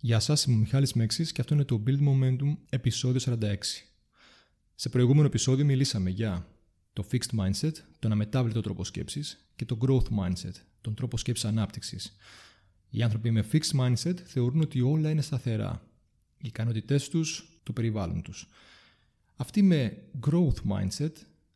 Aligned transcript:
Γεια 0.00 0.20
σας, 0.20 0.44
είμαι 0.44 0.56
ο 0.56 0.58
Μιχάλης 0.58 0.92
Μέξης 0.92 1.32
και 1.32 1.40
αυτό 1.40 1.54
είναι 1.54 1.64
το 1.64 1.82
Build 1.86 1.98
Momentum 2.08 2.56
επεισόδιο 2.68 3.38
46. 3.40 3.54
Σε 4.74 4.88
προηγούμενο 4.88 5.26
επεισόδιο 5.26 5.64
μιλήσαμε 5.64 6.10
για 6.10 6.46
το 6.92 7.06
Fixed 7.10 7.38
Mindset, 7.38 7.72
τον 7.98 8.12
αμετάβλητο 8.12 8.60
τρόπο 8.60 8.84
σκέψης 8.84 9.48
και 9.56 9.64
το 9.64 9.78
Growth 9.80 10.04
Mindset, 10.18 10.52
τον 10.80 10.94
τρόπο 10.94 11.16
σκέψης 11.16 11.44
ανάπτυξης. 11.44 12.16
Οι 12.90 13.02
άνθρωποι 13.02 13.30
με 13.30 13.44
Fixed 13.52 13.80
Mindset 13.80 14.14
θεωρούν 14.24 14.60
ότι 14.60 14.80
όλα 14.80 15.10
είναι 15.10 15.22
σταθερά. 15.22 15.82
Οι 16.38 16.46
ικανότητές 16.46 17.08
τους, 17.08 17.58
το 17.62 17.72
περιβάλλον 17.72 18.22
τους. 18.22 18.48
Αυτοί 19.36 19.62
με 19.62 20.02
Growth 20.26 20.58
Mindset 20.70 21.12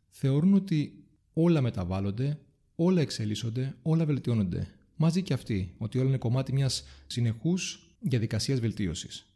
θεωρούν 0.09 0.55
ότι 0.55 1.05
όλα 1.33 1.61
μεταβάλλονται, 1.61 2.39
όλα 2.75 3.01
εξελίσσονται, 3.01 3.77
όλα 3.83 4.05
βελτιώνονται. 4.05 4.69
Μαζί 4.97 5.23
και 5.23 5.33
αυτοί, 5.33 5.75
ότι 5.79 5.99
όλα 5.99 6.09
είναι 6.09 6.19
κομμάτι 6.19 6.53
μιας 6.53 6.85
συνεχούς 7.07 7.87
διαδικασίας 8.03 8.61
βελτίωσης. 8.61 9.27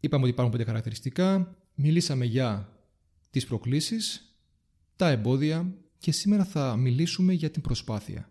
Είπαμε 0.00 0.22
ότι 0.22 0.32
υπάρχουν 0.32 0.52
πέντε 0.52 0.64
χαρακτηριστικά, 0.64 1.56
μιλήσαμε 1.74 2.24
για 2.24 2.72
τις 3.30 3.46
προκλήσεις, 3.46 4.36
τα 4.96 5.08
εμπόδια 5.08 5.74
και 5.98 6.12
σήμερα 6.12 6.44
θα 6.44 6.76
μιλήσουμε 6.76 7.32
για 7.32 7.50
την 7.50 7.62
προσπάθεια. 7.62 8.30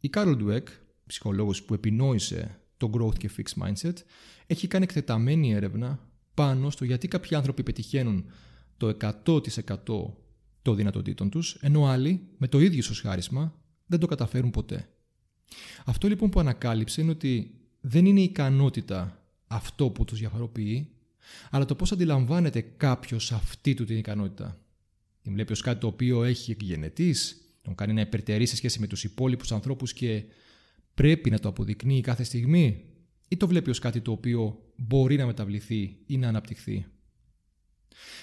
Η 0.00 0.08
Κάρολ 0.08 0.36
Ντουέκ, 0.36 0.68
ψυχολόγος 1.06 1.62
που 1.62 1.74
επινόησε 1.74 2.60
το 2.76 2.90
Growth 2.94 3.18
και 3.18 3.30
Fixed 3.36 3.62
Mindset, 3.62 3.94
έχει 4.46 4.66
κάνει 4.66 4.84
εκτεταμένη 4.84 5.52
έρευνα 5.52 6.08
πάνω 6.34 6.70
στο 6.70 6.84
γιατί 6.84 7.08
κάποιοι 7.08 7.36
άνθρωποι 7.36 7.62
πετυχαίνουν 7.62 8.30
το 8.76 8.96
100% 9.24 9.44
των 10.62 10.76
δυνατοτήτων 10.76 11.30
τους, 11.30 11.58
ενώ 11.60 11.86
άλλοι 11.86 12.28
με 12.38 12.48
το 12.48 12.60
ίδιο 12.60 12.82
χάρισμα 12.94 13.54
δεν 13.86 13.98
το 13.98 14.06
καταφέρουν 14.06 14.50
ποτέ. 14.50 14.88
Αυτό 15.84 16.08
λοιπόν 16.08 16.30
που 16.30 16.40
ανακάλυψε 16.40 17.00
είναι 17.00 17.10
ότι 17.10 17.59
δεν 17.80 18.06
είναι 18.06 18.20
η 18.20 18.24
ικανότητα 18.24 19.24
αυτό 19.46 19.90
που 19.90 20.04
τους 20.04 20.18
διαφοροποιεί, 20.18 20.90
αλλά 21.50 21.64
το 21.64 21.74
πώς 21.74 21.92
αντιλαμβάνεται 21.92 22.60
κάποιος 22.60 23.32
αυτή 23.32 23.74
του 23.74 23.84
την 23.84 23.96
ικανότητα. 23.96 24.58
Την 25.22 25.32
βλέπει 25.32 25.52
ως 25.52 25.60
κάτι 25.60 25.80
το 25.80 25.86
οποίο 25.86 26.24
έχει 26.24 26.50
εκγενετής, 26.50 27.36
τον 27.62 27.74
κάνει 27.74 27.92
να 27.92 28.00
υπερτερεί 28.00 28.46
σε 28.46 28.56
σχέση 28.56 28.80
με 28.80 28.86
τους 28.86 29.04
υπόλοιπους 29.04 29.52
ανθρώπους 29.52 29.92
και 29.92 30.24
πρέπει 30.94 31.30
να 31.30 31.38
το 31.38 31.48
αποδεικνύει 31.48 32.00
κάθε 32.00 32.22
στιγμή 32.22 32.84
ή 33.28 33.36
το 33.36 33.48
βλέπει 33.48 33.70
ως 33.70 33.78
κάτι 33.78 34.00
το 34.00 34.12
οποίο 34.12 34.62
μπορεί 34.76 35.16
να 35.16 35.26
μεταβληθεί 35.26 35.96
ή 36.06 36.16
να 36.16 36.28
αναπτυχθεί. 36.28 36.86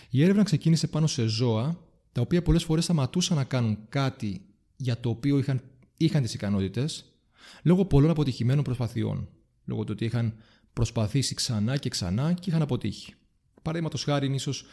Η 0.10 0.24
έρευνα 0.24 0.44
ξεκίνησε 0.44 0.88
πάνω 0.88 1.08
σε 1.08 1.26
ζώα 1.26 1.80
τα 2.12 2.22
οποία 2.22 2.42
πολλές 2.42 2.64
φορές 2.64 2.84
σταματούσαν 2.84 3.38
να 3.38 3.44
κάνουν 3.44 3.78
κάτι 3.90 4.42
για 4.76 5.00
το 5.00 5.10
οποίο 5.10 5.38
είχαν, 5.38 5.62
είχαν 5.98 6.22
τις 6.22 6.34
ικανότητες 6.34 7.06
λόγω 7.64 7.86
πολλών 7.86 8.10
αποτυχημένων 8.10 8.64
προσπαθειών 8.64 9.30
λόγω 9.68 9.84
του 9.84 9.92
ότι 9.92 10.06
είχαν 10.06 10.34
προσπαθήσει 10.74 11.36
ξανά 11.36 11.78
και 11.78 11.90
ξανά 11.90 12.34
και 12.34 12.50
είχαν 12.50 12.62
αποτύχει. 12.62 13.14
Παραδείγματος 13.62 14.04
χάρη, 14.04 14.26
είναι 14.26 14.36
ίσως 14.36 14.66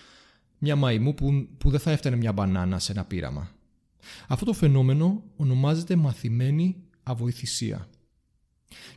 μια 0.59 0.77
μαϊμού 0.77 1.15
που, 1.15 1.49
που 1.59 1.71
δεν 1.71 1.81
θα 1.81 1.91
έφτανε 1.91 2.17
μια 2.17 2.33
μπανάνα 2.33 2.79
σε 2.79 2.93
ένα 2.93 3.05
πείραμα. 3.05 3.51
Αυτό 4.29 4.45
το 4.45 4.53
φαινόμενο 4.53 5.23
ονομάζεται 5.37 5.97
μαθημένη 5.97 6.77
αβοηθησία. 7.03 7.89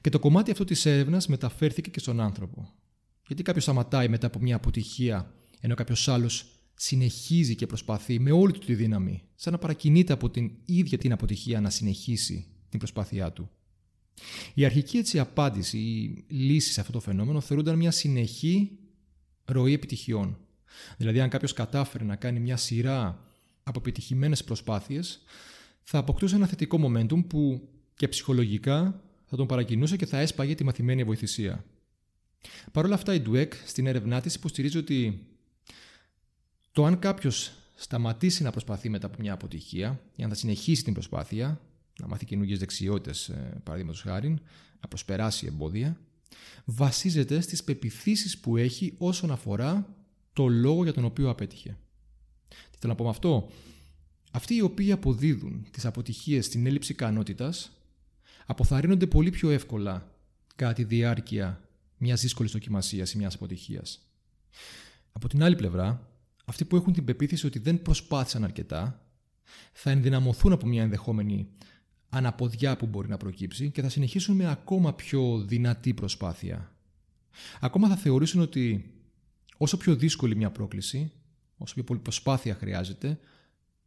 Και 0.02 0.09
το 0.09 0.20
κομμάτι 0.20 0.52
αυτό 0.52 0.64
της 0.64 0.86
έρευνας 0.86 1.28
μεταφέρθηκε 1.28 1.89
και 1.89 2.00
στον 2.00 2.20
άνθρωπο. 2.20 2.73
Γιατί 3.28 3.44
κάποιος 3.44 3.64
σταματάει 3.64 4.08
μετά 4.08 4.28
από 4.28 4.39
μια 4.39 4.56
αποτυχία, 4.56 5.34
ενώ 5.59 5.76
κάποιος 5.76 6.08
άλλος 6.08 6.45
συνεχίζει 6.76 7.56
και 7.56 7.66
προσπαθεί 7.66 8.20
με 8.20 8.32
όλη 8.32 8.52
του 8.52 8.59
τη 8.59 8.76
δύναμη, 8.76 9.23
σαν 9.36 9.54
να 9.54 9.59
παρακινείται 9.59 10.14
από 10.14 10.30
την 10.30 10.52
ίδια 10.66 10.98
την 10.98 11.11
αποτυχία 11.11 11.61
να 11.61 11.70
συνεχίσει 11.70 12.48
την 12.70 12.80
προσπάθειά 12.80 13.32
του. 13.32 13.50
Η 14.54 14.66
αρχική 14.66 14.98
έτσι 14.98 15.20
απάντηση 15.20 15.78
ή 15.78 16.26
λύση 16.28 16.72
σε 16.72 16.80
αυτό 16.80 16.92
το 16.92 17.00
φαινόμενο 17.00 17.42
θεωρούνταν 17.42 17.78
μια 17.78 17.92
συνεχή 17.92 18.72
ροή 19.46 19.73
επιτυχιών. 19.73 20.38
Δηλαδή, 20.98 21.20
αν 21.20 21.30
κάποιος 21.30 21.54
κατάφερε 21.54 22.04
να 22.04 22.16
κάνει 22.16 22.40
μια 22.40 22.58
σειρά 22.58 23.23
από 23.64 23.80
επιτυχημένε 23.80 24.36
προσπάθειες, 24.45 25.22
θα 25.83 25.98
αποκτούσε 25.98 26.36
ένα 26.36 26.48
θετικό 26.48 26.80
momentum 26.82 27.27
που 27.27 27.70
και 27.95 28.08
ψυχολογικά 28.08 29.02
θα 29.26 29.36
τον 29.36 29.48
παρακινούσε 29.48 29.95
και 29.95 30.06
θα 30.06 30.20
έσπαγε 30.20 30.56
τη 30.56 30.64
μαθημένη 30.64 31.04
βοηθησία. 31.04 31.66
Παρ' 32.72 32.86
όλα 32.86 32.95
αυτά, 32.95 33.14
η 33.14 33.22
Dweck 33.27 33.52
στην 33.66 33.88
έρευνά 33.88 34.22
της 34.22 34.36
υποστηρίζει 34.36 34.77
ότι 34.77 35.27
το 36.72 36.86
αν 36.86 37.00
κάποιος 37.00 37.52
σταματήσει 37.76 38.44
να 38.44 38.52
προσπαθεί 38.52 38.89
μετά 38.89 39.08
από 39.08 39.16
μια 39.20 39.33
αποτυχία 39.33 40.02
ή 40.16 40.23
αν 40.23 40.30
θα 40.30 40.36
συνεχίσει 40.36 40.83
την 40.83 40.94
προσπάθεια, 40.94 41.61
να 41.99 42.08
μάθει 42.08 42.25
καινούργιες 42.25 42.59
δεξιότητες, 42.59 43.31
παραδείγματος 43.63 44.02
χάρη, 44.02 44.30
να 44.81 44.87
προσπεράσει 44.87 45.45
εμπόδια, 45.45 45.97
βασίζεται 46.65 47.41
στις 47.41 47.63
πεπιθήσεις 47.63 48.37
που 48.37 48.58
έχει 48.58 48.93
όσον 48.97 49.31
αφορά 49.31 49.95
το 50.33 50.47
λόγο 50.47 50.83
για 50.83 50.93
τον 50.93 51.05
οποίο 51.05 51.30
απέτυχε. 51.30 51.77
Τι 52.47 52.77
θέλω 52.80 52.91
να 52.91 52.97
πω 52.97 53.03
με 53.03 53.09
αυτό; 53.09 53.49
Αυτοί 54.31 54.55
οι 54.55 54.61
οποίοι 54.61 54.91
αποδίδουν 54.91 55.67
τις 55.71 55.85
αποτυχίες 55.85 56.45
στην 56.45 56.65
έλλειψη 56.65 56.91
ικανότητας 56.91 57.71
αποθαρρύνονται 58.45 59.08
πολύ 59.08 59.29
πιο 59.29 59.49
εύκολα 59.49 60.11
κατά 60.55 60.73
τη 60.73 60.83
διάρκεια 60.83 61.61
μιας 61.97 62.21
δύσκολης 62.21 62.52
δοκιμασίας 62.52 63.14
ή 63.14 63.17
μιας 63.17 63.35
αποτυχίας. 63.35 63.99
Από 65.11 65.27
την 65.27 65.43
άλλη 65.43 65.55
πλευρά, 65.55 66.09
αυτοί 66.45 66.65
που 66.65 66.75
έχουν 66.75 66.93
την 66.93 67.05
πεποίθηση 67.05 67.45
ότι 67.45 67.59
δεν 67.59 67.81
προσπάθησαν 67.81 68.43
αρκετά 68.43 69.02
θα 69.73 69.89
ενδυναμωθούν 69.89 70.52
από 70.52 70.67
μια 70.67 70.83
ενδεχόμενη 70.83 71.47
αναποδιά 72.10 72.78
που 72.78 72.86
μπορεί 72.86 73.10
να 73.10 73.18
προκύψει 73.18 73.72
και 73.72 73.82
θα 73.82 73.90
συνεχίσουν 73.90 74.36
με 74.36 74.50
ακόμα 74.50 74.94
πιο 74.94 75.44
δυνατή 75.48 75.94
προσπάθεια. 75.94 76.72
Ακόμα 77.60 77.88
θα 77.88 77.95
θεωρήσουν 77.95 78.42
ότι 78.42 78.92
όσο 79.58 79.78
πιο 79.78 79.95
δύσκολη 79.95 80.36
μια 80.36 80.52
πρόκληση, 80.52 81.12
όσο 81.58 81.73
πιο 81.73 81.84
πολύ 81.84 82.00
προσπάθεια 82.00 82.56
χρειάζεται, 82.56 83.20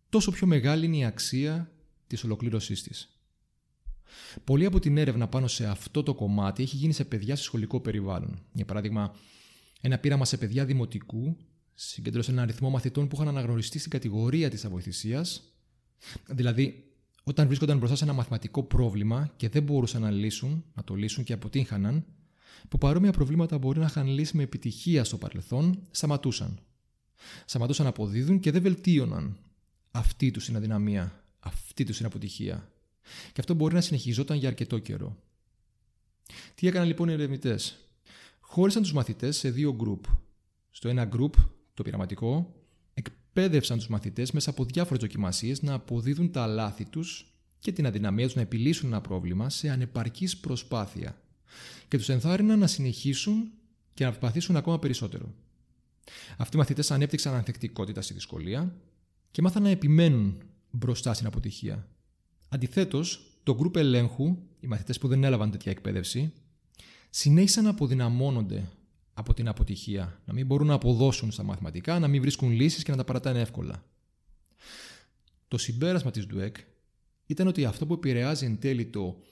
τόσο 0.09 0.31
πιο 0.31 0.47
μεγάλη 0.47 0.87
είναι 0.87 0.97
η 0.97 1.05
αξία 1.05 1.71
της 2.07 2.25
ολοκλήρωσής 2.25 2.83
της. 2.83 3.15
Πολλή 4.45 4.65
από 4.65 4.79
την 4.79 4.97
έρευνα 4.97 5.29
πάνω 5.29 5.47
σε 5.47 5.67
αυτό 5.67 6.03
το 6.03 6.15
κομμάτι 6.15 6.63
έχει 6.63 6.77
γίνει 6.77 6.93
σε 6.93 7.05
παιδιά 7.05 7.37
σε 7.37 7.43
σχολικό 7.43 7.81
περιβάλλον. 7.81 8.43
Για 8.53 8.65
παράδειγμα, 8.65 9.15
ένα 9.81 9.99
πείραμα 9.99 10.25
σε 10.25 10.37
παιδιά 10.37 10.65
δημοτικού 10.65 11.37
συγκέντρωσε 11.75 12.31
ένα 12.31 12.43
αριθμό 12.43 12.71
μαθητών 12.71 13.09
που 13.09 13.17
είχαν 13.17 13.29
αναγνωριστεί 13.29 13.79
στην 13.79 13.91
κατηγορία 13.91 14.51
της 14.51 14.65
αβοηθησίας, 14.65 15.55
δηλαδή 16.27 16.90
όταν 17.25 17.47
βρίσκονταν 17.47 17.79
μπροστά 17.79 17.97
σε 17.97 18.05
ένα 18.05 18.13
μαθηματικό 18.13 18.63
πρόβλημα 18.63 19.33
και 19.37 19.49
δεν 19.49 19.63
μπορούσαν 19.63 20.03
να 20.03 20.11
λύσουν, 20.11 20.65
να 20.75 20.85
το 20.85 20.95
λύσουν 20.95 21.25
και 21.25 21.33
αποτύχαναν, 21.33 22.05
που 22.69 22.79
παρόμοια 22.79 23.13
προβλήματα 23.13 23.59
μπορεί 23.59 23.79
να 23.79 23.87
είχαν 23.87 24.07
λύσει 24.07 24.37
με 24.37 24.43
επιτυχία 24.43 25.05
στο 25.05 25.19
παρελθόν, 25.19 25.87
σταματούσαν. 25.91 26.59
Σταματούσαν 27.45 27.85
να 27.85 27.91
αποδίδουν 27.91 28.41
και 28.41 28.51
δεν 28.51 28.63
βελτίωναν 28.63 29.39
αυτή 29.91 30.31
τους 30.31 30.45
την 30.45 30.57
αδυναμία, 30.57 31.25
αυτή 31.41 31.85
τους 31.85 31.97
την 31.97 32.07
αποτυχία. 32.07 32.73
Και 33.33 33.41
αυτό 33.41 33.55
μπορεί 33.55 33.75
να 33.75 33.81
συνεχιζόταν 33.81 34.37
για 34.37 34.49
αρκετό 34.49 34.79
καιρό. 34.79 35.17
Τι 36.55 36.67
έκαναν 36.67 36.87
λοιπόν 36.87 37.09
οι 37.09 37.13
ερευνητές; 37.13 37.79
Χώρισαν 38.41 38.83
τους 38.83 38.93
μαθητές 38.93 39.37
σε 39.37 39.51
δύο 39.51 39.75
γκρουπ. 39.75 40.05
Στο 40.71 40.89
ένα 40.89 41.05
γκρουπ, 41.05 41.35
το 41.75 41.83
πειραματικό, 41.83 42.55
εκπαίδευσαν 43.33 43.79
τους 43.79 43.89
μαθητές 43.89 44.31
μέσα 44.31 44.51
από 44.51 44.65
διάφορες 44.65 45.01
δοκιμασίες 45.01 45.63
να 45.63 45.75
αποδίδουν 45.75 46.31
τα 46.31 46.47
λάθη 46.47 46.85
τους 46.85 47.35
και 47.59 47.73
την 47.73 47.87
αδυναμία 47.87 48.27
τους 48.27 48.35
να 48.35 48.41
επιλύσουν 48.41 48.89
ένα 48.89 49.01
πρόβλημα 49.01 49.51
σε 49.51 49.71
ανεπαρκής 49.71 50.37
προσπάθεια 50.37 51.23
και 51.89 51.97
τους 51.97 52.09
ενθάρρυναν 52.09 52.59
να 52.59 52.67
συνεχίσουν 52.67 53.51
και 53.95 54.05
να 54.05 54.11
προσπαθήσουν 54.11 54.57
ακόμα 54.57 54.79
περισσότερο. 54.79 55.35
Αυτοί 56.37 56.57
οι 56.57 56.59
μαθητές 56.59 56.91
ανέπτυξαν 56.91 57.35
ανθεκτικότητα 57.35 58.03
στη 58.03 58.15
δυσκολία 58.15 58.75
και 59.31 59.43
μάθαν 59.43 59.63
να 59.63 59.69
επιμένουν 59.69 60.43
μπροστά 60.71 61.15
στην 61.15 61.27
αποτυχία. 61.27 61.89
Αντιθέτως, 62.49 63.39
το 63.43 63.55
γκρουπ 63.55 63.77
ελέγχου, 63.77 64.37
οι 64.61 64.67
μαθητές 64.67 64.99
που 64.99 65.09
δεν 65.09 65.25
έλαβαν 65.25 65.51
τέτοια 65.51 65.73
εκπαίδευση, 65.73 66.33
συνέχισαν 67.11 67.65
να 67.65 67.71
αποδυναμώνονται 67.71 68.69
από 69.15 69.35
την 69.35 69.49
αποτυχία, 69.49 70.21
να 70.25 70.33
μην 70.33 70.47
μπορούν 70.47 70.67
να 70.67 70.75
αποδώσουν 70.75 71.31
στα 71.31 71.43
μαθηματικά, 71.43 71.99
να 71.99 72.09
μην 72.09 72.21
βρίσκουν 72.21 72.51
λύσεις 72.51 72.83
και 72.83 72.91
να 72.91 72.97
τα 72.97 73.05
παρατάνε 73.05 73.41
εύκολα. 73.41 73.85
Το 75.49 75.59
συμπέρασμα 75.59 76.11
της 76.11 76.27
Dweck 76.35 76.53
ήταν 77.27 77.47
ότι 77.47 77.65
αυτό 77.65 77.87
που 77.87 77.93
επηρεάζει 77.93 78.47
εν 78.47 78.59
τέλει 78.59 78.87
το 78.87 79.23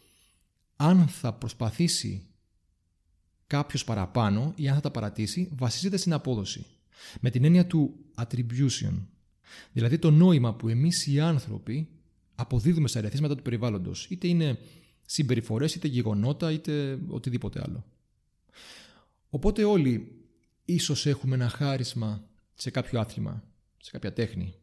αν 0.76 1.08
θα 1.08 1.32
προσπαθήσει 1.32 2.26
κάποιος 3.46 3.84
παραπάνω 3.84 4.52
ή 4.56 4.68
αν 4.68 4.74
θα 4.74 4.80
τα 4.80 4.90
παρατήσει 4.90 5.48
βασίζεται 5.56 5.96
στην 5.96 6.12
απόδοση. 6.12 6.66
Με 7.20 7.30
την 7.30 7.44
έννοια 7.44 7.66
του 7.66 7.94
attribution. 8.14 9.06
Δηλαδή 9.72 9.98
το 9.98 10.10
νόημα 10.10 10.54
που 10.54 10.68
εμείς 10.68 11.06
οι 11.06 11.20
άνθρωποι 11.20 11.88
αποδίδουμε 12.34 12.88
στα 12.88 12.98
ερεθίσματα 12.98 13.34
του 13.34 13.42
περιβάλλοντος. 13.42 14.06
Είτε 14.10 14.28
είναι 14.28 14.58
συμπεριφορές, 15.06 15.74
είτε 15.74 15.88
γεγονότα, 15.88 16.52
είτε 16.52 16.98
οτιδήποτε 17.08 17.60
άλλο. 17.62 17.84
Οπότε 19.30 19.64
όλοι 19.64 20.22
ίσως 20.64 21.06
έχουμε 21.06 21.34
ένα 21.34 21.48
χάρισμα 21.48 22.28
σε 22.54 22.70
κάποιο 22.70 23.00
άθλημα, 23.00 23.44
σε 23.76 23.90
κάποια 23.90 24.12
τέχνη. 24.12 24.54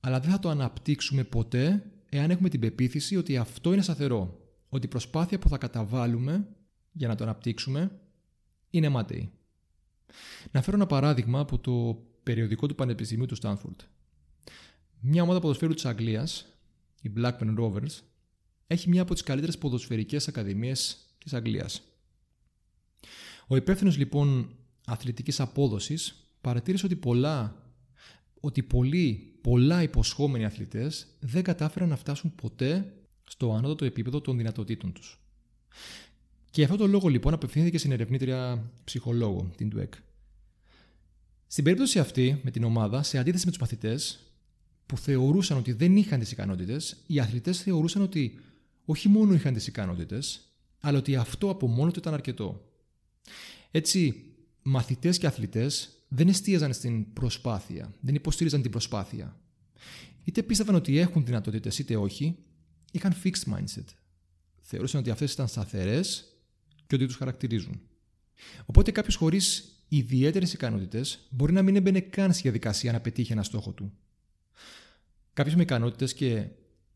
Αλλά 0.00 0.20
δεν 0.20 0.30
θα 0.30 0.38
το 0.38 0.48
αναπτύξουμε 0.48 1.24
ποτέ 1.24 1.90
εάν 2.08 2.30
έχουμε 2.30 2.48
την 2.48 2.60
πεποίθηση 2.60 3.16
ότι 3.16 3.36
αυτό 3.36 3.72
είναι 3.72 3.82
σταθερό. 3.82 4.38
Ότι 4.68 4.86
η 4.86 4.88
προσπάθεια 4.88 5.38
που 5.38 5.48
θα 5.48 5.58
καταβάλουμε 5.58 6.48
για 6.92 7.08
να 7.08 7.14
το 7.14 7.24
αναπτύξουμε 7.24 8.00
είναι 8.70 8.86
αίματαιοι. 8.86 9.32
Να 10.50 10.62
φέρω 10.62 10.76
ένα 10.76 10.86
παράδειγμα 10.86 11.40
από 11.40 11.58
το 11.58 12.02
περιοδικό 12.22 12.66
του 12.66 12.74
Πανεπιστημίου 12.74 13.26
του 13.26 13.34
Στάνφορντ. 13.34 13.80
Μια 15.00 15.22
ομάδα 15.22 15.40
ποδοσφαίρου 15.40 15.74
της 15.74 15.84
Αγγλίας, 15.84 16.46
η 17.02 17.12
Blackburn 17.16 17.58
Rovers, 17.58 18.00
έχει 18.66 18.88
μια 18.88 19.02
από 19.02 19.12
τις 19.12 19.22
καλύτερες 19.22 19.58
ποδοσφαιρικές 19.58 20.28
ακαδημίες 20.28 21.06
της 21.18 21.34
Αγγλίας. 21.34 21.82
Ο 23.52 23.56
υπεύθυνος 23.56 23.96
λοιπόν 23.96 24.56
αθλητικής 24.86 25.40
απόδοσης 25.40 26.14
παρατήρησε 26.40 26.86
ότι 26.86 26.96
πολλά, 26.96 27.62
ότι 28.40 28.62
πολλοί, 28.62 29.38
πολλά 29.40 29.82
υποσχόμενοι 29.82 30.44
αθλητές 30.44 31.06
δεν 31.20 31.42
κατάφεραν 31.42 31.88
να 31.88 31.96
φτάσουν 31.96 32.34
ποτέ 32.34 32.92
στο 33.24 33.52
άνοδο 33.54 33.84
επίπεδο 33.84 34.20
των 34.20 34.36
δυνατοτήτων 34.36 34.92
τους. 34.92 35.20
Και 36.50 36.64
αυτό 36.64 36.76
το 36.76 36.86
λόγο 36.86 37.08
λοιπόν 37.08 37.32
απευθύνθηκε 37.34 37.78
στην 37.78 37.92
ερευνήτρια 37.92 38.70
ψυχολόγο, 38.84 39.50
την 39.56 39.72
Dweck. 39.74 39.98
Στην 41.46 41.64
περίπτωση 41.64 41.98
αυτή, 41.98 42.40
με 42.42 42.50
την 42.50 42.64
ομάδα, 42.64 43.02
σε 43.02 43.18
αντίθεση 43.18 43.44
με 43.44 43.50
τους 43.50 43.60
μαθητές 43.60 44.18
που 44.86 44.96
θεωρούσαν 44.96 45.56
ότι 45.56 45.72
δεν 45.72 45.96
είχαν 45.96 46.20
τις 46.20 46.32
ικανότητες, 46.32 46.96
οι 47.06 47.20
αθλητές 47.20 47.62
θεωρούσαν 47.62 48.02
ότι 48.02 48.38
όχι 48.84 49.08
μόνο 49.08 49.34
είχαν 49.34 49.54
τις 49.54 49.66
ικανότητες, 49.66 50.40
αλλά 50.80 50.98
ότι 50.98 51.16
αυτό 51.16 51.50
από 51.50 51.66
μόνο 51.66 51.90
του 51.90 51.98
ήταν 51.98 52.14
αρκετό. 52.14 52.64
Έτσι, 53.70 54.24
μαθητές 54.62 55.18
και 55.18 55.26
αθλητές 55.26 56.00
δεν 56.08 56.28
εστίαζαν 56.28 56.72
στην 56.72 57.12
προσπάθεια, 57.12 57.94
δεν 58.00 58.14
υποστήριζαν 58.14 58.62
την 58.62 58.70
προσπάθεια. 58.70 59.40
Είτε 60.24 60.42
πίστευαν 60.42 60.74
ότι 60.74 60.98
έχουν 60.98 61.24
δυνατότητες 61.24 61.78
είτε 61.78 61.96
όχι, 61.96 62.36
είχαν 62.92 63.14
fixed 63.24 63.52
mindset. 63.54 63.84
Θεωρούσαν 64.60 65.00
ότι 65.00 65.10
αυτές 65.10 65.32
ήταν 65.32 65.48
σταθερές 65.48 66.24
και 66.86 66.94
ότι 66.94 67.06
τους 67.06 67.16
χαρακτηρίζουν. 67.16 67.80
Οπότε 68.66 68.90
κάποιος 68.90 69.16
χωρίς 69.16 69.74
ιδιαίτερες 69.88 70.52
ικανότητες 70.52 71.26
μπορεί 71.30 71.52
να 71.52 71.62
μην 71.62 71.76
έμπαινε 71.76 72.00
καν 72.00 72.32
στη 72.32 72.42
διαδικασία 72.42 72.92
να 72.92 73.00
πετύχει 73.00 73.32
ένα 73.32 73.42
στόχο 73.42 73.72
του. 73.72 73.92
Κάποιο 75.32 75.56
με 75.56 75.62
ικανότητες 75.62 76.14
και 76.14 76.46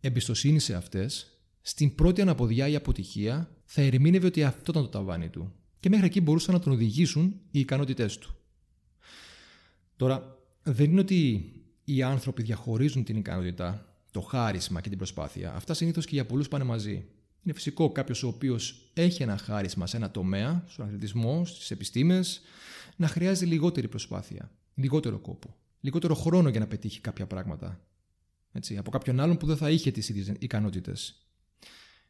εμπιστοσύνη 0.00 0.59
σε 0.59 0.75
αυτές, 0.75 1.38
στην 1.61 1.94
πρώτη 1.94 2.20
αναποδιά 2.20 2.69
ή 2.69 2.75
αποτυχία 2.75 3.50
θα 3.65 3.82
ερμήνευε 3.82 4.27
ότι 4.27 4.44
αυτό 4.44 4.70
ήταν 4.70 4.82
το 4.82 4.88
ταβάνι 4.88 5.29
του 5.29 5.53
και 5.84 5.90
μέχρι 5.90 6.06
εκεί 6.06 6.20
μπορούσαν 6.20 6.54
να 6.54 6.60
τον 6.60 6.72
οδηγήσουν 6.72 7.40
οι 7.50 7.60
ικανότητές 7.60 8.19
του. 8.19 8.34
Τώρα, 9.96 10.38
δεν 10.62 10.90
είναι 10.90 11.00
ότι 11.00 11.52
οι 11.84 12.02
άνθρωποι 12.02 12.42
διαχωρίζουν 12.42 13.04
την 13.04 13.16
ικανότητα, 13.16 13.96
το 14.10 14.20
χάρισμα 14.20 14.81
και 14.81 14.88
την 14.88 14.98
προσπάθεια. 14.98 15.54
Αυτά 15.54 15.75
συνήθως 15.75 16.06
και 16.06 16.14
για 16.14 16.26
πολλούς 16.26 16.48
πάνε 16.48 16.64
μαζί. 16.64 17.04
Είναι 17.42 17.54
φυσικό 17.54 17.92
κάποιος 17.92 18.22
ο 18.22 18.26
οποίος 18.28 18.90
έχει 18.94 19.22
ένα 19.22 19.36
χάρισμα 19.36 19.86
σε 19.86 19.96
ένα 19.96 20.10
τομέα, 20.10 20.64
στον 20.69 20.86
αθλητισμό, 20.86 21.44
στις 21.44 21.70
επιστήμες, 21.70 22.40
να 22.96 23.06
χρειάζεται 23.06 23.46
λιγότερη 23.46 23.88
προσπάθεια, 23.88 24.50
λιγότερο 24.75 25.19
κόπο, 25.19 25.56
λιγότερο 25.81 26.14
χρόνο 26.14 26.48
για 26.48 26.60
να 26.60 26.66
πετύχει 26.66 27.00
κάποια 27.00 27.26
πράγματα. 27.26 27.81
Έτσι, 28.52 28.76
από 28.76 28.90
κάποιον 28.90 29.20
άλλον 29.20 29.36
που 29.36 29.46
δεν 29.46 29.56
θα 29.56 29.70
είχε 29.70 29.90
τις 29.90 30.08
ίδιες 30.08 30.32
ικανότητες. 30.38 31.26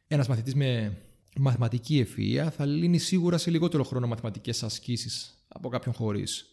Ένας 0.07 0.27
μαθητής 0.27 0.55
με 0.55 0.97
μαθηματική 1.39 1.99
ευφυα 1.99 2.51
θα 2.51 2.65
λύνει 2.65 2.97
σίγουρα 2.97 3.37
σε 3.37 3.51
λιγότερο 3.51 3.83
χρόνο 3.83 4.07
μαθηματικές 4.07 4.63
ασκήσεις 4.63 5.45
από 5.47 5.69
κάποιον 5.69 5.95
χωρίς. 5.95 6.45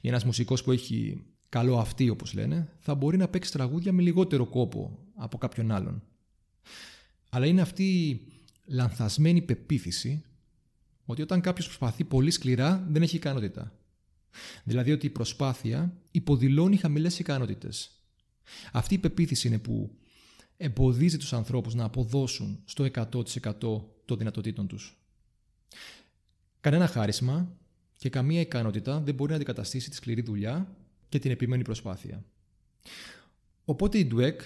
Ή 0.00 0.08
ένας 0.08 0.24
μουσικός 0.24 0.62
που 0.62 0.72
έχει 0.72 1.24
καλό 1.48 1.78
αυτή, 1.78 2.08
όπως 2.08 2.34
λένε, 2.34 2.72
θα 2.78 2.94
μπορεί 2.94 3.16
να 3.16 3.28
παίξει 3.28 3.52
τραγούδια 3.52 3.92
με 3.92 4.02
λιγότερο 4.02 4.46
κόπο 4.46 4.98
από 5.14 5.38
κάποιον 5.38 5.70
άλλον. 5.70 6.02
Αλλά 7.30 7.46
είναι 7.46 7.60
αυτή 7.60 7.84
η 7.98 8.20
λανθασμένη 8.66 9.42
πεποίθηση 9.42 10.24
ότι 11.04 11.22
όταν 11.22 11.40
κάποιος 11.40 11.66
προσπαθεί 11.66 12.04
πολύ 12.04 12.30
σκληρά 12.30 12.86
δεν 12.88 13.02
έχει 13.02 13.16
ικανότητα. 13.16 13.72
Δηλαδή 14.64 14.92
ότι 14.92 15.06
η 15.06 15.10
προσπάθεια 15.10 15.96
υποδηλώνει 16.10 16.76
χαμηλές 16.76 17.18
ικανότητες. 17.18 17.90
Αυτή 18.72 18.94
η 18.94 18.98
πεποίθηση 18.98 19.48
είναι 19.48 19.58
που 19.58 19.90
εμποδίζει 20.56 21.16
τους 21.16 21.32
ανθρώπους 21.32 21.74
να 21.74 21.84
αποδώσουν 21.84 22.60
στο 22.64 22.84
100% 22.84 23.52
των 24.04 24.18
δυνατοτήτων 24.18 24.66
τους. 24.66 24.98
Κανένα 26.60 26.86
χάρισμα 26.86 27.56
και 27.98 28.08
καμία 28.08 28.40
ικανότητα 28.40 29.00
δεν 29.00 29.14
μπορεί 29.14 29.30
να 29.30 29.36
αντικαταστήσει 29.36 29.90
τη 29.90 29.96
σκληρή 29.96 30.20
δουλειά 30.20 30.76
και 31.08 31.18
την 31.18 31.30
επιμένει 31.30 31.62
προσπάθεια. 31.62 32.24
Οπότε 33.64 33.98
η 33.98 34.10
Dweck 34.12 34.38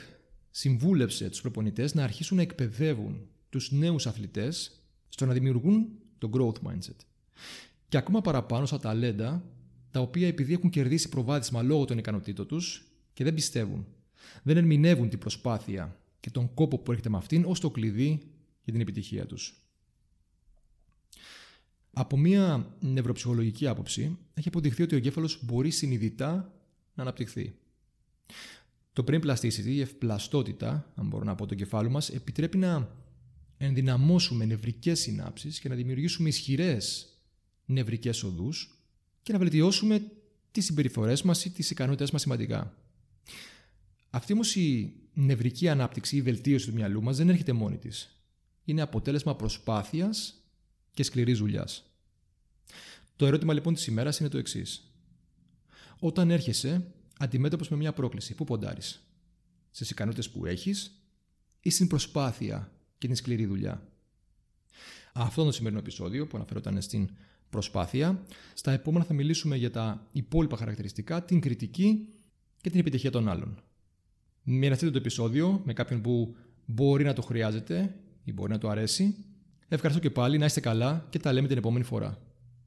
συμβούλεψε 0.50 1.30
τους 1.30 1.40
προπονητές 1.40 1.94
να 1.94 2.04
αρχίσουν 2.04 2.36
να 2.36 2.42
εκπαιδεύουν 2.42 3.28
τους 3.48 3.70
νέους 3.70 4.06
αθλητές 4.06 4.80
στο 5.08 5.26
να 5.26 5.32
δημιουργούν 5.32 5.88
το 6.18 6.30
growth 6.32 6.68
mindset. 6.68 6.96
Και 7.88 7.96
ακόμα 7.96 8.20
παραπάνω 8.20 8.66
στα 8.66 8.78
ταλέντα, 8.78 9.44
τα 9.90 10.00
οποία 10.00 10.26
επειδή 10.26 10.52
έχουν 10.52 10.70
κερδίσει 10.70 11.08
προβάδισμα 11.08 11.62
λόγω 11.62 11.84
των 11.84 11.98
ικανοτήτων 11.98 12.46
τους 12.46 12.84
και 13.12 13.24
δεν 13.24 13.34
πιστεύουν, 13.34 13.86
δεν 14.42 14.56
ερμηνεύουν 14.56 15.08
την 15.08 15.18
προσπάθεια 15.18 15.99
και 16.20 16.30
τον 16.30 16.54
κόπο 16.54 16.78
που 16.78 16.90
έρχεται 16.90 17.08
με 17.08 17.16
αυτήν 17.16 17.44
ως 17.44 17.60
το 17.60 17.70
κλειδί 17.70 18.20
για 18.62 18.72
την 18.72 18.80
επιτυχία 18.80 19.26
τους. 19.26 19.54
Από 21.92 22.16
μια 22.16 22.76
νευροψυχολογική 22.80 23.66
άποψη, 23.66 24.18
έχει 24.34 24.48
αποδειχθεί 24.48 24.82
ότι 24.82 24.94
ο 24.94 24.98
εγκέφαλος 24.98 25.44
μπορεί 25.44 25.70
συνειδητά 25.70 26.54
να 26.94 27.02
αναπτυχθεί. 27.02 27.54
Το 28.92 29.04
brain 29.06 29.20
plasticity, 29.24 29.64
η 29.64 29.80
ευπλαστότητα, 29.80 30.92
αν 30.94 31.06
μπορώ 31.06 31.24
να 31.24 31.34
πω, 31.34 31.46
το 31.46 31.54
κεφάλου 31.54 31.90
μας, 31.90 32.08
επιτρέπει 32.08 32.58
να 32.58 32.96
ενδυναμώσουμε 33.56 34.44
νευρικές 34.44 35.00
συνάψεις 35.00 35.60
και 35.60 35.68
να 35.68 35.74
δημιουργήσουμε 35.74 36.28
ισχυρές 36.28 37.14
νευρικές 37.64 38.22
οδούς 38.22 38.84
και 39.22 39.32
να 39.32 39.38
βελτιώσουμε 39.38 40.10
τις 40.50 40.64
συμπεριφορές 40.64 41.22
μας 41.22 41.44
ή 41.44 41.50
τις 41.50 41.70
ικανότητες 41.70 42.10
μας 42.10 42.20
σημαντικά. 42.20 42.74
Αυτή 44.10 44.32
όμως 44.32 44.56
η 44.56 44.92
νευρική 45.14 45.68
ανάπτυξη, 45.68 46.16
η 46.16 46.22
βελτίωση 46.22 46.66
του 46.66 46.72
μυαλού 46.74 47.02
μας 47.02 47.16
δεν 47.16 47.28
έρχεται 47.28 47.52
μόνη 47.52 47.78
της. 47.78 48.20
Είναι 48.64 48.82
αποτέλεσμα 48.82 49.36
προσπάθειας 49.36 50.44
και 50.92 51.02
σκληρής 51.02 51.38
δουλειάς. 51.38 51.84
Το 53.16 53.26
ερώτημα 53.26 53.52
λοιπόν 53.52 53.74
της 53.74 53.86
ημέρας 53.86 54.18
είναι 54.18 54.28
το 54.28 54.38
εξής. 54.38 54.94
Όταν 55.98 56.30
έρχεσαι 56.30 56.86
αντιμέτωπο 57.18 57.64
με 57.70 57.76
μια 57.76 57.92
πρόκληση, 57.92 58.34
πού 58.34 58.44
ποντάρεις, 58.44 59.06
στις 59.70 59.90
ικανότητες 59.90 60.30
που 60.30 60.46
έχεις 60.46 61.04
ή 61.60 61.70
στην 61.70 61.86
προσπάθεια 61.86 62.72
και 62.98 63.06
την 63.06 63.16
σκληρή 63.16 63.46
δουλειά; 63.46 63.88
Αυτό 65.12 65.40
είναι 65.40 65.50
το 65.50 65.56
σημερινό 65.56 65.80
επεισόδιο 65.80 66.26
που 66.26 66.36
αναφερόταν 66.36 66.82
στην 66.82 67.10
προσπάθεια. 67.50 68.24
Στα 68.54 68.72
επόμενα 68.72 69.04
θα 69.04 69.14
μιλήσουμε 69.14 69.56
για 69.56 69.70
τα 69.70 70.08
υπόλοιπα 70.12 70.56
χαρακτηριστικά, 70.56 71.24
την 71.24 71.40
κριτική 71.40 72.08
και 72.60 72.70
την 72.70 72.80
επιτυχία 72.80 73.10
των 73.10 73.28
άλλων. 73.28 73.62
Μοιραστείτε 74.42 74.90
το 74.90 74.98
επεισόδιο 74.98 75.60
με 75.64 75.72
κάποιον 75.72 76.00
που 76.00 76.36
μπορεί 76.66 77.04
να 77.04 77.12
το 77.12 77.22
χρειάζεται 77.22 77.94
ή 78.24 78.32
μπορεί 78.32 78.50
να 78.50 78.58
το 78.58 78.68
αρέσει. 78.68 79.14
Ευχαριστώ 79.68 80.02
και 80.02 80.10
πάλι, 80.10 80.38
να 80.38 80.44
είστε 80.44 80.60
καλά 80.60 81.06
και 81.10 81.18
τα 81.18 81.32
λέμε 81.32 81.48
την 81.48 81.56
επόμενη 81.56 81.84
φορά. 81.84 82.18